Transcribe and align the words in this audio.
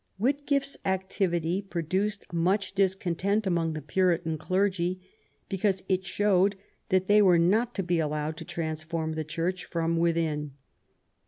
Whitgift's 0.17 0.77
activity 0.83 1.61
produced 1.61 2.25
much 2.33 2.73
discontent 2.73 3.45
among 3.45 3.73
the 3.73 3.83
Puritan 3.83 4.35
clergy, 4.39 4.99
because 5.47 5.83
it 5.87 6.07
showed 6.07 6.55
that 6.89 7.05
they 7.05 7.21
were 7.21 7.37
not 7.37 7.75
to 7.75 7.83
be 7.83 7.99
allowed 7.99 8.35
to 8.37 8.43
transform 8.45 9.11
the 9.13 9.23
Church 9.23 9.63
from 9.65 9.97
within. 9.97 10.53